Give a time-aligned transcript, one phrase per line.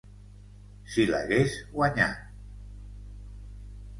[0.93, 2.17] Si l’hagués guanyat….